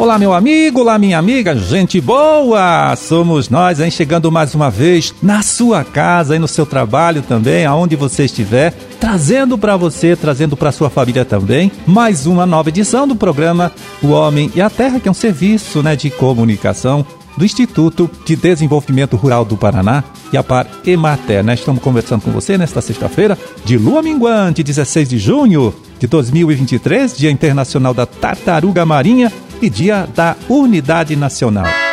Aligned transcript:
Olá, 0.00 0.18
meu 0.18 0.32
amigo, 0.32 0.80
olá, 0.80 0.98
minha 0.98 1.18
amiga, 1.18 1.54
gente 1.54 2.00
boa! 2.00 2.96
Somos 2.96 3.50
nós, 3.50 3.80
hein? 3.80 3.90
Chegando 3.90 4.32
mais 4.32 4.54
uma 4.54 4.70
vez 4.70 5.14
na 5.22 5.42
sua 5.42 5.84
casa 5.84 6.34
e 6.34 6.38
no 6.38 6.48
seu 6.48 6.64
trabalho 6.64 7.20
também, 7.20 7.66
aonde 7.66 7.96
você 7.96 8.24
estiver, 8.24 8.72
trazendo 8.98 9.58
para 9.58 9.76
você, 9.76 10.16
trazendo 10.16 10.56
para 10.56 10.72
sua 10.72 10.88
família 10.88 11.22
também, 11.22 11.70
mais 11.86 12.24
uma 12.24 12.46
nova 12.46 12.70
edição 12.70 13.06
do 13.06 13.14
programa 13.14 13.70
O 14.02 14.08
Homem 14.08 14.50
e 14.54 14.62
a 14.62 14.70
Terra, 14.70 14.98
que 14.98 15.06
é 15.06 15.10
um 15.10 15.14
serviço 15.14 15.82
né, 15.82 15.94
de 15.94 16.08
comunicação 16.08 17.04
do 17.40 17.46
Instituto 17.46 18.08
de 18.26 18.36
Desenvolvimento 18.36 19.16
Rural 19.16 19.46
do 19.46 19.56
Paraná 19.56 20.04
e 20.30 20.36
a 20.36 20.42
Par 20.42 20.66
Emater. 20.86 21.42
Né? 21.42 21.54
Estamos 21.54 21.82
conversando 21.82 22.20
com 22.20 22.30
você 22.30 22.58
nesta 22.58 22.82
sexta-feira 22.82 23.36
de 23.64 23.78
lua 23.78 24.02
minguante, 24.02 24.62
16 24.62 25.08
de 25.08 25.18
junho 25.18 25.74
de 25.98 26.06
2023, 26.06 27.16
Dia 27.16 27.30
Internacional 27.30 27.94
da 27.94 28.04
Tartaruga 28.04 28.84
Marinha 28.84 29.32
e 29.62 29.70
Dia 29.70 30.06
da 30.14 30.36
Unidade 30.50 31.16
Nacional. 31.16 31.89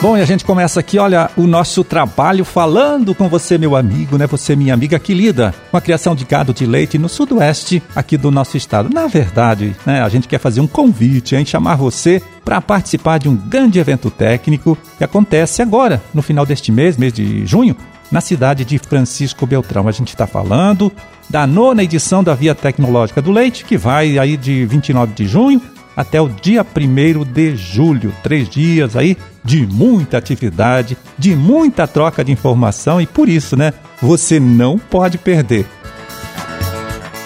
Bom, 0.00 0.16
e 0.16 0.20
a 0.20 0.24
gente 0.24 0.44
começa 0.44 0.78
aqui, 0.78 0.96
olha, 0.96 1.28
o 1.36 1.44
nosso 1.44 1.82
trabalho 1.82 2.44
falando 2.44 3.16
com 3.16 3.28
você, 3.28 3.58
meu 3.58 3.74
amigo, 3.74 4.16
né? 4.16 4.28
Você, 4.28 4.54
minha 4.54 4.72
amiga 4.72 4.96
que 4.96 5.12
lida 5.12 5.52
com 5.72 5.76
a 5.76 5.80
criação 5.80 6.14
de 6.14 6.24
gado 6.24 6.54
de 6.54 6.64
leite 6.64 6.96
no 6.96 7.08
sudoeste 7.08 7.82
aqui 7.96 8.16
do 8.16 8.30
nosso 8.30 8.56
estado. 8.56 8.88
Na 8.94 9.08
verdade, 9.08 9.74
né, 9.84 10.00
a 10.00 10.08
gente 10.08 10.28
quer 10.28 10.38
fazer 10.38 10.60
um 10.60 10.68
convite, 10.68 11.34
hein? 11.34 11.44
Chamar 11.44 11.74
você 11.74 12.22
para 12.44 12.60
participar 12.60 13.18
de 13.18 13.28
um 13.28 13.34
grande 13.34 13.80
evento 13.80 14.08
técnico 14.08 14.78
que 14.96 15.02
acontece 15.02 15.62
agora, 15.62 16.00
no 16.14 16.22
final 16.22 16.46
deste 16.46 16.70
mês, 16.70 16.96
mês 16.96 17.12
de 17.12 17.44
junho, 17.44 17.74
na 18.10 18.20
cidade 18.20 18.64
de 18.64 18.78
Francisco 18.78 19.46
Beltrão. 19.46 19.88
A 19.88 19.92
gente 19.92 20.10
está 20.10 20.28
falando 20.28 20.92
da 21.28 21.44
nona 21.44 21.82
edição 21.82 22.22
da 22.22 22.36
Via 22.36 22.54
Tecnológica 22.54 23.20
do 23.20 23.32
Leite, 23.32 23.64
que 23.64 23.76
vai 23.76 24.16
aí 24.16 24.36
de 24.36 24.64
29 24.64 25.12
de 25.12 25.26
junho 25.26 25.60
até 25.96 26.20
o 26.20 26.28
dia 26.28 26.64
1 26.64 27.24
de 27.24 27.56
julho. 27.56 28.14
Três 28.22 28.48
dias 28.48 28.94
aí 28.94 29.16
de 29.48 29.66
muita 29.66 30.18
atividade, 30.18 30.94
de 31.16 31.34
muita 31.34 31.88
troca 31.88 32.22
de 32.22 32.30
informação 32.30 33.00
e 33.00 33.06
por 33.06 33.30
isso, 33.30 33.56
né, 33.56 33.72
você 33.98 34.38
não 34.38 34.78
pode 34.78 35.16
perder. 35.16 35.64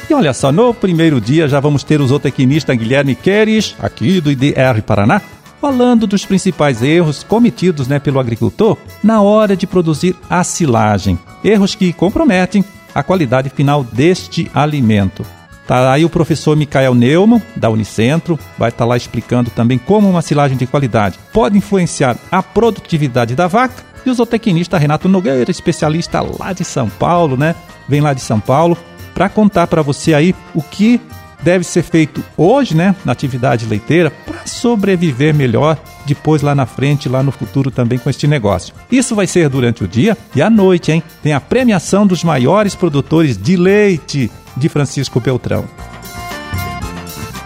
E 0.08 0.14
olha 0.14 0.32
só, 0.32 0.52
no 0.52 0.72
primeiro 0.72 1.20
dia 1.20 1.48
já 1.48 1.58
vamos 1.58 1.82
ter 1.82 2.00
o 2.00 2.06
zootecnista 2.06 2.72
Guilherme 2.76 3.16
Queres, 3.16 3.74
aqui 3.80 4.20
do 4.20 4.30
IDR 4.30 4.80
Paraná, 4.86 5.20
falando 5.60 6.06
dos 6.06 6.24
principais 6.24 6.80
erros 6.80 7.24
cometidos 7.24 7.88
né, 7.88 7.98
pelo 7.98 8.20
agricultor 8.20 8.78
na 9.02 9.20
hora 9.20 9.56
de 9.56 9.66
produzir 9.66 10.14
a 10.30 10.44
silagem. 10.44 11.18
Erros 11.42 11.74
que 11.74 11.92
comprometem 11.92 12.64
a 12.94 13.02
qualidade 13.02 13.50
final 13.50 13.82
deste 13.82 14.48
alimento. 14.54 15.26
Tá 15.66 15.92
aí 15.92 16.04
o 16.04 16.10
professor 16.10 16.56
Michael 16.56 16.94
Neumann, 16.94 17.42
da 17.56 17.70
Unicentro, 17.70 18.38
vai 18.58 18.68
estar 18.68 18.84
tá 18.84 18.88
lá 18.88 18.96
explicando 18.96 19.50
também 19.50 19.78
como 19.78 20.08
uma 20.08 20.22
silagem 20.22 20.56
de 20.56 20.66
qualidade 20.66 21.18
pode 21.32 21.56
influenciar 21.56 22.16
a 22.30 22.42
produtividade 22.42 23.34
da 23.34 23.46
vaca. 23.46 23.82
E 24.04 24.10
o 24.10 24.14
zootecnista 24.14 24.78
Renato 24.78 25.08
Nogueira, 25.08 25.50
especialista 25.50 26.20
lá 26.20 26.52
de 26.52 26.64
São 26.64 26.88
Paulo, 26.88 27.36
né? 27.36 27.54
Vem 27.88 28.00
lá 28.00 28.12
de 28.12 28.20
São 28.20 28.40
Paulo 28.40 28.76
para 29.14 29.28
contar 29.28 29.66
para 29.66 29.82
você 29.82 30.12
aí 30.12 30.34
o 30.54 30.62
que 30.62 31.00
deve 31.40 31.64
ser 31.64 31.82
feito 31.82 32.22
hoje, 32.36 32.76
né, 32.76 32.94
na 33.04 33.12
atividade 33.12 33.66
leiteira, 33.66 34.12
para 34.24 34.46
sobreviver 34.46 35.34
melhor 35.34 35.76
depois 36.06 36.40
lá 36.40 36.54
na 36.54 36.66
frente, 36.66 37.08
lá 37.08 37.20
no 37.20 37.32
futuro 37.32 37.68
também 37.70 37.98
com 37.98 38.08
este 38.08 38.28
negócio. 38.28 38.72
Isso 38.90 39.14
vai 39.14 39.26
ser 39.26 39.48
durante 39.48 39.82
o 39.82 39.88
dia 39.88 40.16
e 40.34 40.42
à 40.42 40.48
noite, 40.48 40.92
hein? 40.92 41.02
Tem 41.22 41.32
a 41.32 41.40
premiação 41.40 42.06
dos 42.06 42.22
maiores 42.22 42.74
produtores 42.74 43.36
de 43.36 43.56
leite 43.56 44.30
de 44.56 44.68
Francisco 44.68 45.20
Beltrão. 45.20 45.64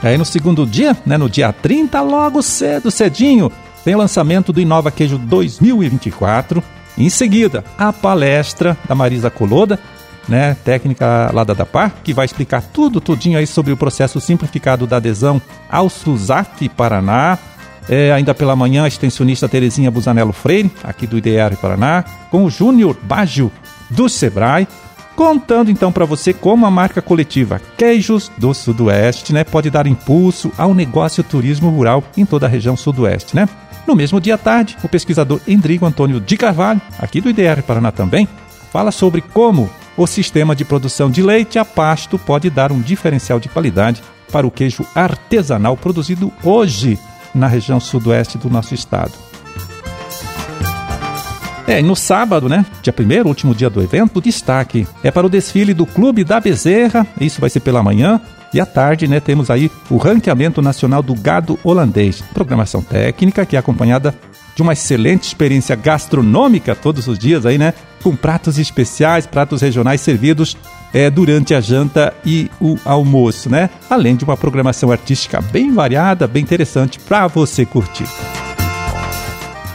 Aí 0.02 0.16
no 0.16 0.24
segundo 0.24 0.66
dia, 0.66 0.96
né, 1.04 1.16
no 1.16 1.28
dia 1.28 1.52
30, 1.52 2.00
logo 2.00 2.42
cedo, 2.42 2.90
cedinho, 2.90 3.50
tem 3.84 3.94
o 3.94 3.98
lançamento 3.98 4.52
do 4.52 4.60
Inova 4.60 4.90
Queijo 4.90 5.18
2024. 5.18 6.62
Em 6.98 7.10
seguida, 7.10 7.64
a 7.76 7.92
palestra 7.92 8.76
da 8.88 8.94
Marisa 8.94 9.30
Coloda 9.30 9.78
né, 10.28 10.56
técnica 10.64 11.30
lá 11.32 11.44
da 11.44 11.54
DAPAR, 11.54 11.94
que 12.02 12.12
vai 12.12 12.24
explicar 12.24 12.62
tudo, 12.62 13.00
tudinho 13.00 13.38
aí 13.38 13.46
sobre 13.46 13.72
o 13.72 13.76
processo 13.76 14.20
simplificado 14.20 14.86
da 14.86 14.96
adesão 14.96 15.40
ao 15.70 15.88
SUSAF 15.88 16.68
Paraná. 16.70 17.38
É, 17.88 18.12
ainda 18.12 18.34
pela 18.34 18.56
manhã, 18.56 18.84
a 18.84 18.88
extensionista 18.88 19.48
Terezinha 19.48 19.92
Busanello 19.92 20.32
Freire, 20.32 20.72
aqui 20.82 21.06
do 21.06 21.16
IDR 21.18 21.56
Paraná, 21.60 22.04
com 22.30 22.44
o 22.44 22.50
Júnior 22.50 22.96
Baggio 23.00 23.52
do 23.88 24.08
Sebrae, 24.08 24.66
contando 25.16 25.70
então 25.70 25.90
para 25.90 26.04
você 26.04 26.32
como 26.32 26.66
a 26.66 26.70
marca 26.70 27.00
coletiva 27.00 27.60
Queijos 27.76 28.30
do 28.36 28.52
Sudoeste 28.52 29.32
né, 29.32 29.42
pode 29.42 29.70
dar 29.70 29.86
impulso 29.86 30.52
ao 30.58 30.74
negócio 30.74 31.24
turismo 31.24 31.70
rural 31.70 32.04
em 32.16 32.26
toda 32.26 32.46
a 32.46 32.48
região 32.48 32.76
sudoeste. 32.76 33.34
Né? 33.34 33.48
No 33.86 33.96
mesmo 33.96 34.20
dia 34.20 34.34
à 34.34 34.38
tarde, 34.38 34.76
o 34.84 34.88
pesquisador 34.88 35.40
Endrigo 35.48 35.86
Antônio 35.86 36.20
de 36.20 36.36
Carvalho, 36.36 36.82
aqui 36.98 37.20
do 37.20 37.30
IDR 37.30 37.62
Paraná 37.66 37.90
também, 37.90 38.28
fala 38.70 38.92
sobre 38.92 39.22
como 39.22 39.70
o 39.96 40.06
sistema 40.06 40.54
de 40.54 40.64
produção 40.64 41.10
de 41.10 41.22
leite 41.22 41.58
a 41.58 41.64
pasto 41.64 42.18
pode 42.18 42.50
dar 42.50 42.70
um 42.70 42.80
diferencial 42.80 43.40
de 43.40 43.48
qualidade 43.48 44.02
para 44.30 44.46
o 44.46 44.50
queijo 44.50 44.84
artesanal 44.94 45.76
produzido 45.76 46.30
hoje 46.44 46.98
na 47.34 47.46
região 47.46 47.80
sudoeste 47.80 48.36
do 48.36 48.50
nosso 48.50 48.74
estado. 48.74 49.12
É, 51.66 51.82
no 51.82 51.96
sábado, 51.96 52.48
né, 52.48 52.64
dia 52.80 52.94
1 52.96 53.26
último 53.26 53.54
dia 53.54 53.68
do 53.68 53.82
evento, 53.82 54.18
o 54.18 54.22
destaque 54.22 54.86
é 55.02 55.10
para 55.10 55.26
o 55.26 55.30
desfile 55.30 55.74
do 55.74 55.84
Clube 55.84 56.22
da 56.22 56.38
Bezerra, 56.38 57.04
isso 57.20 57.40
vai 57.40 57.50
ser 57.50 57.60
pela 57.60 57.82
manhã, 57.82 58.20
e 58.54 58.60
à 58.60 58.64
tarde, 58.64 59.08
né, 59.08 59.18
temos 59.18 59.50
aí 59.50 59.70
o 59.90 59.96
ranqueamento 59.96 60.62
nacional 60.62 61.02
do 61.02 61.14
gado 61.14 61.58
holandês, 61.64 62.22
programação 62.32 62.80
técnica 62.82 63.44
que 63.44 63.56
é 63.56 63.58
acompanhada 63.58 64.14
de 64.56 64.62
uma 64.62 64.72
excelente 64.72 65.24
experiência 65.24 65.76
gastronômica 65.76 66.74
todos 66.74 67.06
os 67.06 67.18
dias 67.18 67.44
aí, 67.44 67.58
né? 67.58 67.74
Com 68.02 68.16
pratos 68.16 68.58
especiais, 68.58 69.26
pratos 69.26 69.60
regionais 69.60 70.00
servidos 70.00 70.56
é, 70.94 71.10
durante 71.10 71.54
a 71.54 71.60
janta 71.60 72.14
e 72.24 72.50
o 72.58 72.78
almoço, 72.82 73.50
né? 73.50 73.68
Além 73.90 74.16
de 74.16 74.24
uma 74.24 74.36
programação 74.36 74.90
artística 74.90 75.42
bem 75.42 75.74
variada, 75.74 76.26
bem 76.26 76.42
interessante 76.42 76.98
para 76.98 77.26
você 77.26 77.66
curtir. 77.66 78.06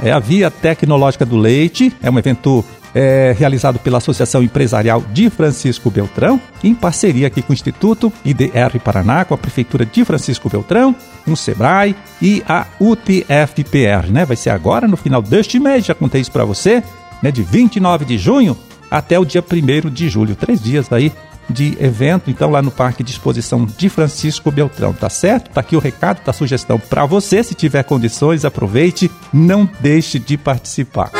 É 0.01 0.12
a 0.12 0.19
Via 0.19 0.50
Tecnológica 0.50 1.25
do 1.25 1.38
Leite, 1.38 1.94
é 2.01 2.09
um 2.09 2.17
evento 2.17 2.66
é, 2.94 3.35
realizado 3.38 3.79
pela 3.79 4.00
Associação 4.00 4.41
Empresarial 4.41 5.03
de 5.13 5.29
Francisco 5.29 5.89
Beltrão, 5.89 6.41
em 6.63 6.73
parceria 6.73 7.28
aqui 7.28 7.41
com 7.41 7.51
o 7.51 7.53
Instituto 7.53 8.12
IDR 8.25 8.79
Paraná, 8.84 9.23
com 9.23 9.34
a 9.34 9.38
Prefeitura 9.38 9.85
de 9.85 10.03
Francisco 10.03 10.50
Beltrão, 10.50 10.95
com 11.23 11.34
o 11.34 11.38
SEBRAE 11.38 11.95
e 12.22 12.44
a 12.47 12.66
UTFPR, 12.79 14.12
né? 14.12 14.25
Vai 14.25 14.35
ser 14.35 14.50
agora, 14.50 14.88
no 14.88 14.97
final 14.97 15.22
deste 15.22 15.59
mês, 15.59 15.85
já 15.85 15.94
contei 15.94 16.22
isso 16.22 16.31
para 16.31 16.45
você, 16.45 16.83
né? 17.22 17.31
De 17.31 17.44
29 17.44 18.06
de 18.06 18.18
junho 18.18 18.57
até 18.89 19.18
o 19.19 19.25
dia 19.25 19.44
1 19.44 19.89
de 19.89 20.09
julho, 20.09 20.35
três 20.35 20.62
dias 20.62 20.91
aí 20.91 21.13
de 21.51 21.78
evento, 21.79 22.31
então 22.31 22.50
lá 22.50 22.62
no 22.62 22.72
Parque 22.72 23.03
de 23.03 23.12
Exposição 23.12 23.66
de 23.66 23.89
Francisco 23.89 24.50
Beltrão, 24.50 24.94
tá 24.94 25.09
certo? 25.09 25.51
Tá 25.51 25.62
aqui 25.62 25.75
o 25.75 25.79
recado, 25.79 26.22
tá 26.23 26.31
a 26.31 26.34
sugestão 26.34 26.79
para 26.79 27.06
você, 27.06 27.44
se 27.44 27.53
tiver 27.53 27.84
condições, 27.84 28.45
aproveite, 28.45 29.12
não 29.34 29.69
deixe 29.81 30.17
de 30.17 30.38
participar. 30.38 31.12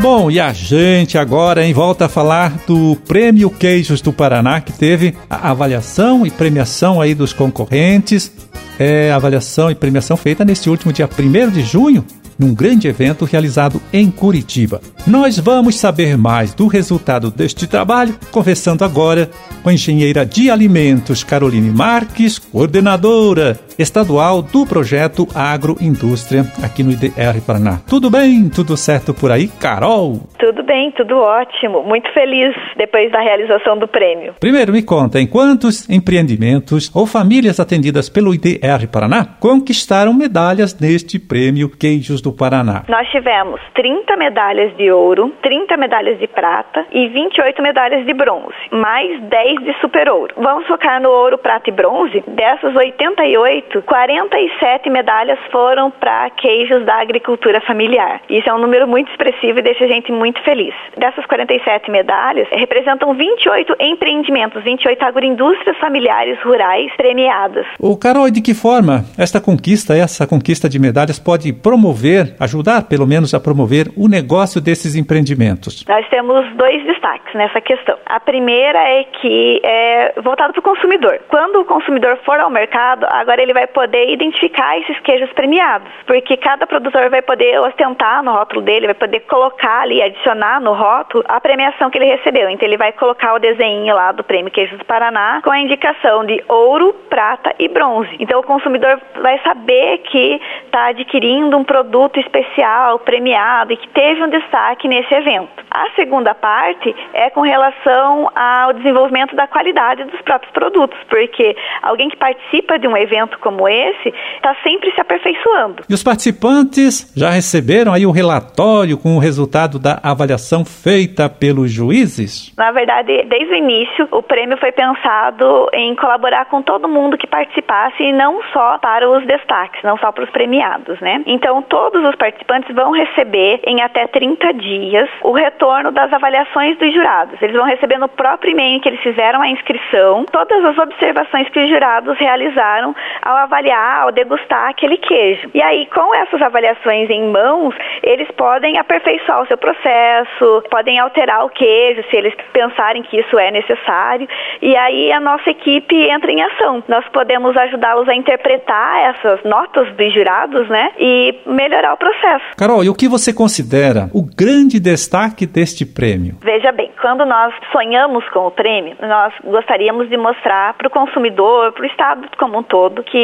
Bom, 0.00 0.30
e 0.30 0.40
a 0.40 0.50
gente 0.50 1.18
agora 1.18 1.62
em 1.62 1.74
volta 1.74 2.06
a 2.06 2.08
falar 2.08 2.54
do 2.66 2.96
Prêmio 3.06 3.50
Queijos 3.50 4.00
do 4.00 4.14
Paraná, 4.14 4.58
que 4.58 4.72
teve 4.72 5.14
a 5.28 5.50
avaliação 5.50 6.24
e 6.26 6.30
premiação 6.30 7.02
aí 7.02 7.14
dos 7.14 7.34
concorrentes. 7.34 8.32
É, 8.78 9.12
avaliação 9.12 9.70
e 9.70 9.74
premiação 9.74 10.16
feita 10.16 10.42
neste 10.42 10.70
último 10.70 10.90
dia 10.90 11.06
1 11.06 11.50
de 11.50 11.60
junho, 11.60 12.02
num 12.40 12.54
grande 12.54 12.88
evento 12.88 13.26
realizado 13.26 13.82
em 13.92 14.10
Curitiba. 14.10 14.80
Nós 15.06 15.38
vamos 15.38 15.76
saber 15.76 16.16
mais 16.16 16.54
do 16.54 16.66
resultado 16.66 17.30
deste 17.30 17.66
trabalho 17.66 18.18
conversando 18.30 18.82
agora 18.82 19.30
com 19.62 19.68
a 19.68 19.74
engenheira 19.74 20.24
de 20.24 20.50
alimentos 20.50 21.22
Caroline 21.22 21.70
Marques, 21.70 22.38
coordenadora 22.38 23.60
estadual 23.80 24.42
do 24.42 24.66
projeto 24.66 25.26
Agroindústria 25.34 26.42
aqui 26.62 26.82
no 26.82 26.90
IDR 26.90 27.40
Paraná. 27.46 27.80
Tudo 27.88 28.10
bem? 28.10 28.48
Tudo 28.48 28.76
certo 28.76 29.14
por 29.14 29.32
aí, 29.32 29.48
Carol? 29.48 30.20
Tudo 30.38 30.62
bem, 30.62 30.90
tudo 30.92 31.16
ótimo. 31.18 31.82
Muito 31.82 32.12
feliz 32.12 32.54
depois 32.76 33.10
da 33.10 33.20
realização 33.20 33.78
do 33.78 33.88
prêmio. 33.88 34.34
Primeiro, 34.38 34.72
me 34.72 34.82
conta, 34.82 35.20
em 35.20 35.26
quantos 35.26 35.88
empreendimentos 35.88 36.94
ou 36.94 37.06
famílias 37.06 37.58
atendidas 37.58 38.08
pelo 38.08 38.34
IDR 38.34 38.86
Paraná 38.90 39.36
conquistaram 39.40 40.12
medalhas 40.12 40.78
neste 40.78 41.18
prêmio 41.18 41.70
Queijos 41.70 42.20
do 42.20 42.32
Paraná? 42.32 42.84
Nós 42.88 43.08
tivemos 43.10 43.60
30 43.74 44.16
medalhas 44.16 44.76
de 44.76 44.90
ouro, 44.90 45.32
30 45.42 45.76
medalhas 45.76 46.18
de 46.18 46.26
prata 46.26 46.84
e 46.92 47.08
28 47.08 47.62
medalhas 47.62 48.04
de 48.04 48.12
bronze, 48.12 48.54
mais 48.70 49.20
10 49.22 49.64
de 49.64 49.72
super 49.80 50.08
ouro. 50.08 50.34
Vamos 50.36 50.66
focar 50.66 51.00
no 51.00 51.08
ouro, 51.08 51.38
prata 51.38 51.70
e 51.70 51.72
bronze. 51.72 52.22
Dessas 52.26 52.74
88, 52.74 53.69
28, 53.70 53.82
47 53.82 54.90
medalhas 54.90 55.38
foram 55.50 55.90
para 55.90 56.28
queijos 56.30 56.84
da 56.84 57.00
agricultura 57.00 57.60
familiar. 57.60 58.20
Isso 58.28 58.48
é 58.48 58.54
um 58.54 58.58
número 58.58 58.86
muito 58.86 59.10
expressivo 59.10 59.60
e 59.60 59.62
deixa 59.62 59.84
a 59.84 59.88
gente 59.88 60.10
muito 60.10 60.42
feliz. 60.42 60.74
Dessas 60.96 61.24
47 61.26 61.90
medalhas, 61.90 62.48
representam 62.50 63.14
28 63.14 63.76
empreendimentos, 63.80 64.62
28 64.62 65.02
agroindústrias 65.02 65.76
familiares 65.78 66.38
rurais 66.42 66.90
premiadas. 66.96 67.66
O 67.78 67.96
Carol, 67.96 68.30
de 68.30 68.42
que 68.42 68.54
forma 68.54 69.04
esta 69.16 69.40
conquista, 69.40 69.96
essa 69.96 70.26
conquista 70.26 70.68
de 70.68 70.78
medalhas 70.78 71.18
pode 71.18 71.52
promover, 71.52 72.34
ajudar 72.40 72.88
pelo 72.88 73.06
menos 73.06 73.32
a 73.34 73.40
promover 73.40 73.88
o 73.96 74.08
negócio 74.08 74.60
desses 74.60 74.96
empreendimentos? 74.96 75.84
Nós 75.88 76.06
temos 76.08 76.44
dois 76.56 76.84
destaques 76.84 77.34
nessa 77.34 77.60
questão. 77.60 77.96
A 78.06 78.18
primeira 78.18 78.78
é 78.78 79.04
que 79.04 79.60
é 79.64 80.14
voltado 80.22 80.52
para 80.52 80.60
o 80.60 80.62
consumidor. 80.62 81.20
Quando 81.28 81.60
o 81.60 81.64
consumidor 81.64 82.18
for 82.24 82.40
ao 82.40 82.50
mercado, 82.50 83.06
agora 83.08 83.40
ele 83.42 83.52
vai 83.52 83.59
poder 83.66 84.10
identificar 84.10 84.78
esses 84.78 84.98
queijos 85.00 85.30
premiados, 85.32 85.88
porque 86.06 86.36
cada 86.36 86.66
produtor 86.66 87.10
vai 87.10 87.22
poder 87.22 87.60
ostentar 87.60 88.22
no 88.22 88.32
rótulo 88.32 88.62
dele, 88.62 88.86
vai 88.86 88.94
poder 88.94 89.20
colocar 89.20 89.82
ali, 89.82 90.02
adicionar 90.02 90.60
no 90.60 90.72
rótulo 90.72 91.24
a 91.28 91.40
premiação 91.40 91.90
que 91.90 91.98
ele 91.98 92.16
recebeu. 92.16 92.48
Então 92.48 92.66
ele 92.66 92.76
vai 92.76 92.92
colocar 92.92 93.34
o 93.34 93.38
desenho 93.38 93.94
lá 93.94 94.12
do 94.12 94.24
Prêmio 94.24 94.50
Queijos 94.50 94.78
do 94.78 94.84
Paraná 94.84 95.40
com 95.42 95.50
a 95.50 95.60
indicação 95.60 96.24
de 96.24 96.42
ouro, 96.48 96.94
prata 97.08 97.54
e 97.58 97.68
bronze. 97.68 98.10
Então 98.18 98.40
o 98.40 98.42
consumidor 98.42 99.00
vai 99.22 99.38
saber 99.40 99.98
que 99.98 100.40
está 100.64 100.86
adquirindo 100.86 101.56
um 101.56 101.64
produto 101.64 102.18
especial, 102.20 102.98
premiado 103.00 103.72
e 103.72 103.76
que 103.76 103.88
teve 103.88 104.22
um 104.22 104.28
destaque 104.28 104.88
nesse 104.88 105.12
evento. 105.14 105.64
A 105.70 105.90
segunda 105.96 106.34
parte 106.34 106.94
é 107.12 107.30
com 107.30 107.42
relação 107.42 108.30
ao 108.34 108.72
desenvolvimento 108.72 109.34
da 109.34 109.46
qualidade 109.46 110.04
dos 110.04 110.20
próprios 110.22 110.52
produtos, 110.52 110.98
porque 111.08 111.56
alguém 111.82 112.08
que 112.08 112.16
participa 112.16 112.78
de 112.78 112.86
um 112.86 112.96
evento 112.96 113.38
como 113.40 113.68
esse 113.68 114.12
está 114.36 114.54
sempre 114.62 114.92
se 114.92 115.00
aperfeiçoando. 115.00 115.82
E 115.88 115.94
os 115.94 116.02
participantes 116.02 117.12
já 117.16 117.30
receberam 117.30 117.92
aí 117.92 118.06
o 118.06 118.10
relatório 118.10 118.96
com 118.98 119.16
o 119.16 119.18
resultado 119.18 119.78
da 119.78 119.98
avaliação 120.02 120.64
feita 120.64 121.28
pelos 121.28 121.70
juízes? 121.70 122.52
Na 122.56 122.72
verdade, 122.72 123.24
desde 123.24 123.52
o 123.52 123.56
início, 123.56 124.08
o 124.10 124.22
prêmio 124.22 124.56
foi 124.58 124.72
pensado 124.72 125.68
em 125.72 125.94
colaborar 125.96 126.46
com 126.46 126.62
todo 126.62 126.88
mundo 126.88 127.18
que 127.18 127.26
participasse 127.26 128.02
e 128.02 128.12
não 128.12 128.40
só 128.52 128.78
para 128.78 129.08
os 129.08 129.26
destaques, 129.26 129.82
não 129.82 129.96
só 129.98 130.12
para 130.12 130.24
os 130.24 130.30
premiados, 130.30 131.00
né? 131.00 131.22
Então, 131.26 131.62
todos 131.62 132.04
os 132.08 132.14
participantes 132.16 132.74
vão 132.74 132.92
receber 132.92 133.60
em 133.64 133.82
até 133.82 134.06
30 134.06 134.52
dias 134.54 135.08
o 135.22 135.32
retorno 135.32 135.90
das 135.90 136.12
avaliações 136.12 136.76
dos 136.78 136.92
jurados. 136.92 137.40
Eles 137.40 137.56
vão 137.56 137.64
receber 137.64 137.98
no 137.98 138.08
próprio 138.08 138.52
e-mail 138.52 138.80
que 138.80 138.88
eles 138.88 139.00
fizeram 139.00 139.40
a 139.40 139.48
inscrição 139.48 140.24
todas 140.30 140.64
as 140.64 140.78
observações 140.78 141.48
que 141.48 141.60
os 141.60 141.68
jurados 141.68 142.18
realizaram 142.18 142.94
ao 143.30 143.36
avaliar, 143.36 144.02
ao 144.02 144.12
degustar 144.12 144.68
aquele 144.68 144.96
queijo. 144.96 145.50
E 145.54 145.62
aí, 145.62 145.86
com 145.86 146.14
essas 146.14 146.40
avaliações 146.42 147.08
em 147.10 147.30
mãos, 147.30 147.74
eles 148.02 148.28
podem 148.32 148.78
aperfeiçoar 148.78 149.42
o 149.42 149.46
seu 149.46 149.56
processo, 149.56 150.62
podem 150.70 150.98
alterar 150.98 151.44
o 151.44 151.48
queijo 151.48 152.02
se 152.10 152.16
eles 152.16 152.34
pensarem 152.52 153.02
que 153.02 153.20
isso 153.20 153.38
é 153.38 153.50
necessário. 153.50 154.28
E 154.60 154.76
aí 154.76 155.12
a 155.12 155.20
nossa 155.20 155.50
equipe 155.50 155.94
entra 156.08 156.30
em 156.30 156.42
ação. 156.42 156.82
Nós 156.88 157.06
podemos 157.08 157.56
ajudá-los 157.56 158.08
a 158.08 158.14
interpretar 158.14 159.14
essas 159.14 159.42
notas 159.44 159.92
dos 159.94 160.12
jurados, 160.12 160.68
né? 160.68 160.92
E 160.98 161.38
melhorar 161.46 161.94
o 161.94 161.96
processo. 161.96 162.44
Carol, 162.56 162.82
e 162.84 162.88
o 162.88 162.94
que 162.94 163.08
você 163.08 163.32
considera 163.32 164.08
o 164.12 164.22
grande 164.22 164.80
destaque 164.80 165.46
deste 165.46 165.84
prêmio? 165.86 166.36
Veja 166.42 166.72
bem, 166.72 166.90
quando 167.00 167.24
nós 167.24 167.54
sonhamos 167.72 168.28
com 168.30 168.46
o 168.46 168.50
prêmio, 168.50 168.96
nós 169.00 169.32
gostaríamos 169.44 170.08
de 170.08 170.16
mostrar 170.16 170.74
para 170.74 170.88
o 170.88 170.90
consumidor, 170.90 171.72
para 171.72 171.82
o 171.82 171.86
Estado 171.86 172.28
como 172.38 172.58
um 172.58 172.62
todo, 172.62 173.02
que 173.02 173.19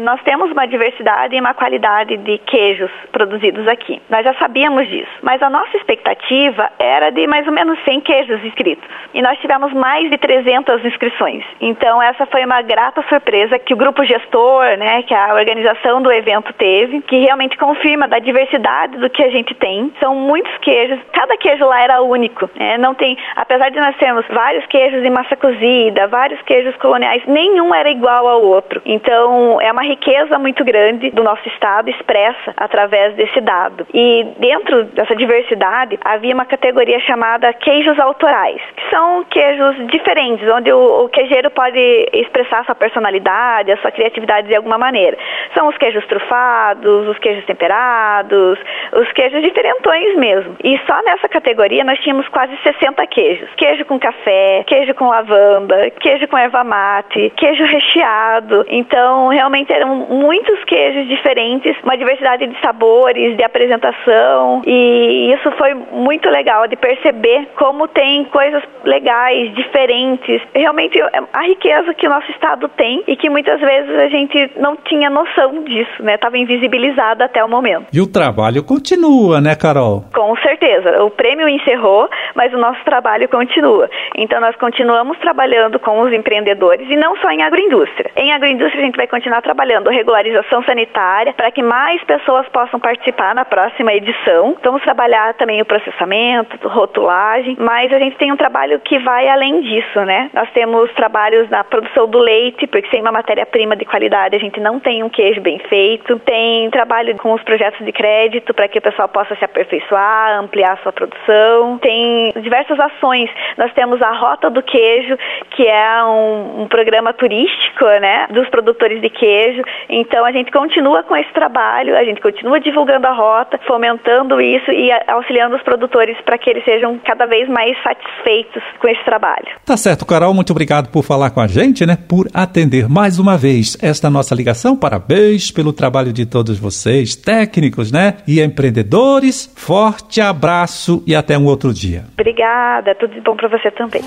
nós 0.00 0.20
temos 0.22 0.50
uma 0.50 0.66
diversidade 0.66 1.36
e 1.36 1.40
uma 1.40 1.54
qualidade 1.54 2.16
de 2.16 2.38
queijos 2.38 2.90
produzidos 3.12 3.66
aqui. 3.68 4.00
Nós 4.08 4.24
já 4.24 4.34
sabíamos 4.34 4.88
disso, 4.88 5.10
mas 5.22 5.42
a 5.42 5.50
nossa 5.50 5.76
expectativa 5.76 6.70
era 6.78 7.10
de 7.10 7.26
mais 7.26 7.46
ou 7.46 7.52
menos 7.52 7.78
100 7.84 8.00
queijos 8.00 8.44
inscritos. 8.44 8.88
E 9.14 9.22
nós 9.22 9.38
tivemos 9.38 9.72
mais 9.72 10.10
de 10.10 10.18
300 10.18 10.84
inscrições. 10.84 11.44
Então 11.60 12.02
essa 12.02 12.26
foi 12.26 12.44
uma 12.44 12.62
grata 12.62 13.04
surpresa 13.08 13.58
que 13.58 13.74
o 13.74 13.76
grupo 13.76 14.04
gestor, 14.04 14.76
né, 14.76 15.02
que 15.02 15.14
a 15.14 15.34
organização 15.34 16.02
do 16.02 16.12
evento 16.12 16.52
teve, 16.52 17.00
que 17.02 17.18
realmente 17.18 17.56
confirma 17.56 18.08
da 18.08 18.18
diversidade 18.18 18.98
do 18.98 19.10
que 19.10 19.22
a 19.22 19.30
gente 19.30 19.54
tem. 19.54 19.92
São 20.00 20.14
muitos 20.14 20.56
queijos, 20.58 20.98
cada 21.12 21.36
queijo 21.36 21.64
lá 21.64 21.80
era 21.82 22.02
único. 22.02 22.48
Né? 22.56 22.78
Não 22.78 22.94
tem, 22.94 23.16
apesar 23.36 23.70
de 23.70 23.80
nós 23.80 23.96
termos 23.96 24.24
vários 24.28 24.66
queijos 24.66 25.04
em 25.04 25.10
massa 25.10 25.36
cozida, 25.36 26.06
vários 26.08 26.40
queijos 26.42 26.74
coloniais, 26.76 27.22
nenhum 27.26 27.74
era 27.74 27.90
igual 27.90 28.26
ao 28.26 28.42
outro. 28.42 28.80
Então 28.84 29.37
é 29.60 29.70
uma 29.72 29.82
riqueza 29.82 30.38
muito 30.38 30.64
grande 30.64 31.10
do 31.10 31.22
nosso 31.22 31.46
estado 31.48 31.90
expressa 31.90 32.52
através 32.56 33.14
desse 33.14 33.40
dado. 33.40 33.86
E 33.92 34.26
dentro 34.38 34.84
dessa 34.84 35.14
diversidade 35.14 35.98
havia 36.04 36.34
uma 36.34 36.44
categoria 36.44 37.00
chamada 37.00 37.52
queijos 37.52 37.98
autorais, 37.98 38.60
que 38.76 38.90
são 38.90 39.24
queijos 39.24 39.86
diferentes, 39.88 40.48
onde 40.50 40.72
o, 40.72 41.04
o 41.04 41.08
queijeiro 41.08 41.50
pode 41.50 41.78
expressar 42.12 42.64
sua 42.64 42.74
personalidade, 42.74 43.72
a 43.72 43.76
sua 43.78 43.90
criatividade 43.90 44.48
de 44.48 44.54
alguma 44.54 44.78
maneira. 44.78 45.16
São 45.54 45.68
os 45.68 45.76
queijos 45.76 46.04
trufados, 46.06 47.08
os 47.08 47.18
queijos 47.18 47.44
temperados, 47.44 48.58
os 48.92 49.12
queijos 49.12 49.42
diferentões 49.42 50.16
mesmo. 50.16 50.56
E 50.62 50.78
só 50.86 51.02
nessa 51.02 51.28
categoria 51.28 51.84
nós 51.84 51.98
tínhamos 52.00 52.28
quase 52.28 52.56
60 52.62 53.06
queijos. 53.06 53.48
Queijo 53.56 53.84
com 53.84 53.98
café, 53.98 54.64
queijo 54.66 54.94
com 54.94 55.08
lavanda, 55.08 55.90
queijo 55.90 56.26
com 56.28 56.36
erva 56.36 56.64
mate, 56.64 57.32
queijo 57.36 57.64
recheado. 57.64 58.64
Então, 58.68 59.27
realmente 59.28 59.72
eram 59.72 60.06
muitos 60.08 60.62
queijos 60.64 61.06
diferentes, 61.08 61.76
uma 61.82 61.96
diversidade 61.96 62.46
de 62.46 62.60
sabores, 62.60 63.36
de 63.36 63.44
apresentação. 63.44 64.62
E 64.66 65.32
isso 65.34 65.50
foi 65.52 65.74
muito 65.74 66.28
legal 66.28 66.66
de 66.66 66.76
perceber 66.76 67.48
como 67.56 67.88
tem 67.88 68.24
coisas 68.26 68.62
legais, 68.84 69.54
diferentes. 69.54 70.42
Realmente 70.54 71.00
a 71.32 71.42
riqueza 71.42 71.94
que 71.94 72.06
o 72.06 72.10
nosso 72.10 72.30
estado 72.30 72.68
tem 72.68 73.02
e 73.06 73.16
que 73.16 73.28
muitas 73.30 73.60
vezes 73.60 73.96
a 73.96 74.08
gente 74.08 74.50
não 74.56 74.76
tinha 74.76 75.10
noção 75.10 75.62
disso, 75.64 76.02
né? 76.02 76.14
Estava 76.14 76.38
invisibilizado 76.38 77.22
até 77.22 77.42
o 77.44 77.48
momento. 77.48 77.86
E 77.92 78.00
o 78.00 78.06
trabalho 78.06 78.62
continua, 78.62 79.40
né, 79.40 79.54
Carol? 79.54 80.04
Com 80.14 80.36
certeza. 80.36 81.02
O 81.02 81.10
prêmio 81.10 81.48
encerrou, 81.48 82.08
mas 82.34 82.52
o 82.52 82.58
nosso 82.58 82.82
trabalho 82.84 83.28
continua. 83.28 83.88
Então 84.16 84.40
nós 84.40 84.56
continuamos 84.56 85.18
trabalhando 85.18 85.78
com 85.78 86.00
os 86.00 86.12
empreendedores 86.12 86.88
e 86.90 86.96
não 86.96 87.16
só 87.16 87.30
em 87.30 87.42
agroindústria. 87.42 88.10
Em 88.16 88.32
agroindústria 88.32 88.82
a 88.82 88.86
gente 88.86 88.96
vai 88.96 89.06
continuar 89.06 89.17
trabalhando 89.42 89.90
regularização 89.90 90.62
sanitária 90.64 91.32
para 91.32 91.50
que 91.50 91.62
mais 91.62 92.02
pessoas 92.04 92.48
possam 92.48 92.80
participar 92.80 93.34
na 93.34 93.44
próxima 93.44 93.92
edição. 93.92 94.56
Vamos 94.62 94.82
trabalhar 94.82 95.34
também 95.34 95.60
o 95.60 95.64
processamento, 95.64 96.68
rotulagem, 96.68 97.56
mas 97.58 97.92
a 97.92 97.98
gente 97.98 98.16
tem 98.16 98.32
um 98.32 98.36
trabalho 98.36 98.80
que 98.80 98.98
vai 98.98 99.28
além 99.28 99.60
disso, 99.62 100.00
né? 100.04 100.30
Nós 100.32 100.50
temos 100.52 100.92
trabalhos 100.92 101.48
na 101.50 101.64
produção 101.64 102.08
do 102.08 102.18
leite, 102.18 102.66
porque 102.66 102.88
sem 102.90 103.00
uma 103.00 103.12
matéria-prima 103.12 103.76
de 103.76 103.84
qualidade 103.84 104.36
a 104.36 104.38
gente 104.38 104.60
não 104.60 104.78
tem 104.78 105.02
um 105.02 105.08
queijo 105.08 105.40
bem 105.40 105.58
feito. 105.68 106.18
Tem 106.20 106.70
trabalho 106.70 107.16
com 107.16 107.32
os 107.32 107.42
projetos 107.42 107.84
de 107.84 107.92
crédito 107.92 108.54
para 108.54 108.68
que 108.68 108.78
o 108.78 108.82
pessoal 108.82 109.08
possa 109.08 109.34
se 109.36 109.44
aperfeiçoar, 109.44 110.38
ampliar 110.38 110.78
sua 110.82 110.92
produção. 110.92 111.78
Tem 111.78 112.32
diversas 112.36 112.78
ações. 112.78 113.30
Nós 113.56 113.72
temos 113.72 114.00
a 114.02 114.10
Rota 114.12 114.50
do 114.50 114.62
Queijo, 114.62 115.16
que 115.50 115.66
é 115.66 116.04
um, 116.04 116.62
um 116.62 116.68
programa 116.68 117.12
turístico, 117.12 117.84
né, 118.00 118.26
dos 118.30 118.48
produtores 118.48 119.00
de 119.08 119.10
queijo. 119.10 119.62
Então 119.88 120.24
a 120.24 120.32
gente 120.32 120.50
continua 120.50 121.02
com 121.02 121.16
esse 121.16 121.32
trabalho, 121.32 121.96
a 121.96 122.04
gente 122.04 122.20
continua 122.20 122.60
divulgando 122.60 123.06
a 123.06 123.12
rota, 123.12 123.58
fomentando 123.66 124.40
isso 124.40 124.70
e 124.70 124.90
auxiliando 125.08 125.56
os 125.56 125.62
produtores 125.62 126.16
para 126.24 126.36
que 126.38 126.50
eles 126.50 126.64
sejam 126.64 126.98
cada 127.04 127.26
vez 127.26 127.48
mais 127.48 127.76
satisfeitos 127.82 128.62
com 128.78 128.88
esse 128.88 129.02
trabalho. 129.04 129.48
Tá 129.64 129.76
certo, 129.76 130.06
Carol, 130.06 130.34
muito 130.34 130.50
obrigado 130.50 130.90
por 130.90 131.02
falar 131.02 131.30
com 131.30 131.40
a 131.40 131.46
gente, 131.46 131.86
né, 131.86 131.96
por 132.08 132.28
atender 132.34 132.88
mais 132.88 133.18
uma 133.18 133.36
vez 133.36 133.76
esta 133.82 134.10
nossa 134.10 134.34
ligação. 134.34 134.76
Parabéns 134.76 135.50
pelo 135.50 135.72
trabalho 135.72 136.12
de 136.12 136.26
todos 136.26 136.58
vocês, 136.58 137.16
técnicos, 137.16 137.90
né, 137.90 138.18
e 138.26 138.40
empreendedores. 138.40 139.52
Forte 139.56 140.20
abraço 140.20 141.02
e 141.06 141.14
até 141.14 141.38
um 141.38 141.46
outro 141.46 141.72
dia. 141.72 142.04
Obrigada, 142.12 142.94
tudo 142.94 143.14
de 143.14 143.20
bom 143.20 143.36
para 143.36 143.48
você 143.48 143.70
também. 143.70 144.02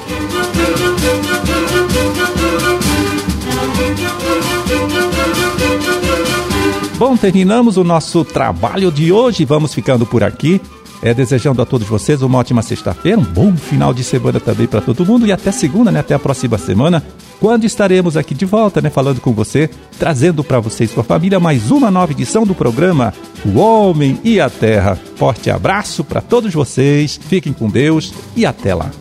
Bom, 7.01 7.17
terminamos 7.17 7.77
o 7.77 7.83
nosso 7.83 8.23
trabalho 8.23 8.91
de 8.91 9.11
hoje. 9.11 9.43
Vamos 9.43 9.73
ficando 9.73 10.05
por 10.05 10.23
aqui. 10.23 10.61
É, 11.01 11.15
desejando 11.15 11.59
a 11.59 11.65
todos 11.65 11.87
vocês 11.87 12.21
uma 12.21 12.37
ótima 12.37 12.61
sexta-feira, 12.61 13.19
um 13.19 13.23
bom 13.23 13.57
final 13.57 13.91
de 13.91 14.03
semana 14.03 14.39
também 14.39 14.67
para 14.67 14.81
todo 14.81 15.03
mundo 15.03 15.25
e 15.25 15.31
até 15.31 15.51
segunda, 15.51 15.91
né? 15.91 16.01
Até 16.01 16.13
a 16.13 16.19
próxima 16.19 16.59
semana, 16.59 17.03
quando 17.39 17.63
estaremos 17.63 18.15
aqui 18.15 18.35
de 18.35 18.45
volta, 18.45 18.81
né? 18.81 18.91
Falando 18.91 19.19
com 19.19 19.33
você, 19.33 19.67
trazendo 19.97 20.43
para 20.43 20.59
você 20.59 20.83
e 20.83 20.87
sua 20.87 21.03
família 21.03 21.39
mais 21.39 21.71
uma 21.71 21.89
nova 21.89 22.11
edição 22.11 22.45
do 22.45 22.53
programa 22.53 23.15
O 23.43 23.57
Homem 23.57 24.19
e 24.23 24.39
a 24.39 24.47
Terra. 24.47 24.95
Forte 25.15 25.49
abraço 25.49 26.03
para 26.03 26.21
todos 26.21 26.53
vocês, 26.53 27.19
fiquem 27.19 27.51
com 27.51 27.67
Deus 27.67 28.13
e 28.35 28.45
até 28.45 28.75
lá. 28.75 28.91